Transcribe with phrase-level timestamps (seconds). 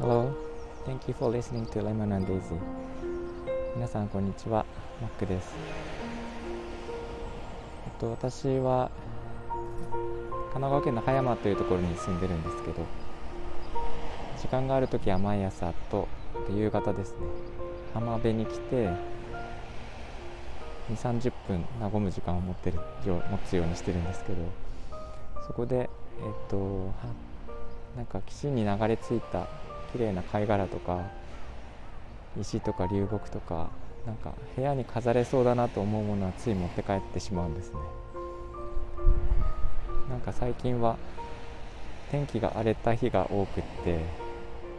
[0.00, 0.34] Hello,
[0.84, 2.58] thank you for listening to Lemon and Daisy.
[3.76, 4.66] 皆さんこんにちは、
[5.00, 5.54] マックです。
[7.86, 8.90] えっと私は
[10.52, 12.84] 神奈川県の葉山というところに住んでるんですけど、
[14.40, 16.08] 時間があるときは毎朝と
[16.52, 17.18] 夕方ですね、
[17.94, 18.88] 浜辺に来て
[20.90, 24.38] 2、30分和む時間を持ってるよ持つようにしてるんですけど、
[25.46, 25.88] そこでえっ
[26.48, 26.92] と
[27.96, 29.48] なんか岸に流れ着いた
[29.92, 31.10] 綺麗な貝殻とか
[32.40, 33.70] 石とか流木とか
[34.06, 37.78] なんか部屋に飾れそうだなと思うものはつい持って帰ってしまうんですね。
[40.08, 40.96] なんか最近は
[42.10, 44.04] 天気が荒れた日が多くって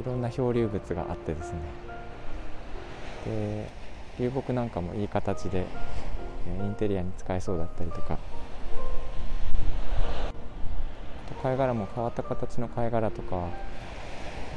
[0.00, 1.58] いろんな漂流物があってですね。
[3.24, 3.70] で
[4.18, 5.66] 流木なんかもいい形で
[6.46, 8.18] えインテリアに使えそうだったりとか
[11.42, 13.36] 貝殻も変わった形の貝殻とか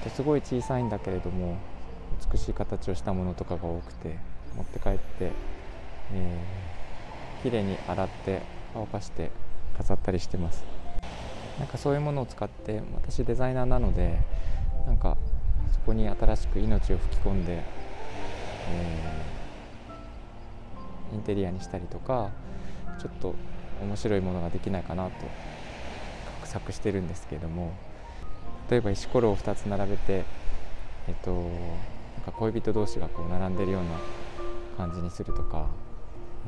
[0.02, 1.58] あとすごい小さいんだけれども
[2.32, 4.18] 美しい形をしたものとかが多くて
[4.56, 5.32] 持って帰って、
[6.14, 8.42] えー、綺麗に洗って
[8.74, 9.32] 乾かして
[9.78, 10.66] 飾ったりしてます。
[11.60, 14.20] なんかそういうものを使って私デザイナーなので
[14.86, 15.18] なんか
[15.72, 19.38] そこに新しく命を吹き込んで、えー
[21.14, 22.30] インテリアにしたりとか
[23.00, 23.36] ちょっと
[23.82, 25.12] 面白いものができないかなと
[26.58, 27.74] 画策してるんですけれども
[28.70, 30.26] 例えば石ころを2つ並べて、
[31.08, 31.42] えっと、なん
[32.26, 33.90] か恋人同士がこう並んでるような
[34.78, 35.68] 感じにするとか、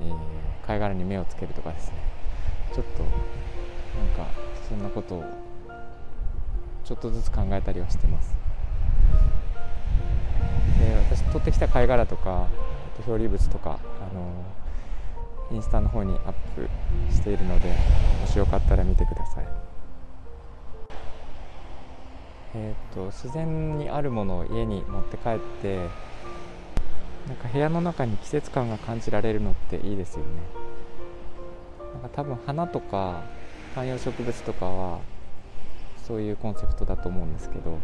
[0.02, 0.16] えー
[0.70, 1.96] 貝殻に目をつけるとかですね。
[2.76, 3.10] ちょっとなん
[4.16, 4.32] か
[4.70, 5.24] そんなことを
[6.86, 8.36] ちょっとずつ考えたりはしてます。
[10.80, 12.46] で私取ってきた貝殻とか
[12.98, 16.70] えっと漂流物とかあのインスタの方にアップ
[17.12, 17.74] しているので
[18.22, 19.69] もしよかったら見てください。
[22.56, 25.78] えっと自然にあるものを家に持って帰って
[27.28, 30.26] なんか部屋の中に季節感が感じられるのっていいですよね。
[31.94, 33.22] なんか多分花とか
[33.76, 35.00] 観葉植物とかは
[35.98, 37.78] そういうコンセプトだと思うんですけど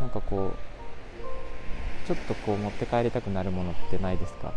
[0.00, 4.52] なんかこうちょっとこう持って帰りたくなるものってないですか？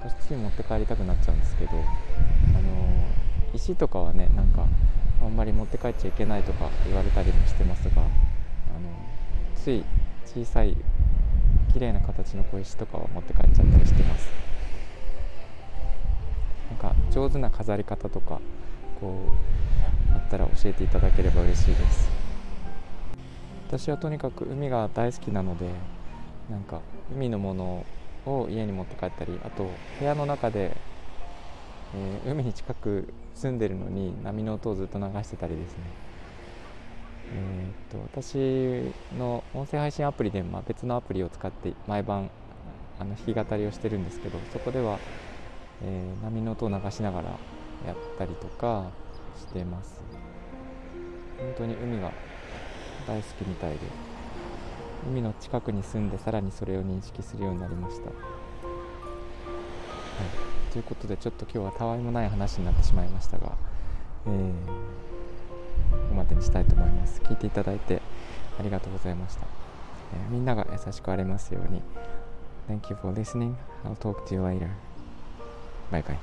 [0.00, 1.82] 私つい持って帰りたくなっちゃうんですけどあの
[3.54, 4.66] 石とかはねなんか
[5.24, 8.08] あんまり持って帰っちゃいけないとか言われたりもしてますがあの
[9.56, 9.84] つい
[10.26, 10.76] 小さい
[11.72, 14.28] 綺麗な形の小石とかを持って帰っちゃったりしてます。
[16.70, 18.40] なんか上手な飾り方とか
[19.00, 19.32] こ
[20.10, 22.08] うあったら教えていただければ嬉しいです。
[23.68, 25.66] 私はとにかく海が大好きなので
[26.50, 26.80] なんか
[27.14, 27.84] 海のもの
[28.26, 29.68] を家に持って帰ったりあと
[29.98, 30.76] 部屋の中で、
[31.94, 35.84] えー海に近く住んでるのに波の音をずっと流してたりですね。
[37.34, 42.30] えーっと私の音声配信アプリで、まあ、別のアプリを使って毎晩
[42.98, 44.98] あの弾き語りをしてるんですけどそこでは、
[45.82, 47.28] えー波の音を流しながら
[47.86, 48.90] やったりとか
[49.38, 50.00] してます。
[51.38, 52.12] 本当に海が
[53.06, 53.78] 大好きみたいで
[55.10, 58.14] 海の近くに住んでさらにそれを認識するようになりました、はい、
[60.74, 63.52] ということでちょっと今日はたわいもない話になってしまいましたが、
[64.26, 67.20] えーここまでにしたいと思います。
[67.20, 68.02] 聞いていただいて
[68.58, 71.80] ありがとうございました、えーみんなが優しくありますように。
[72.68, 73.54] Thank you for listening.
[73.84, 74.68] I'll talk to you later.
[75.92, 76.18] バイバイ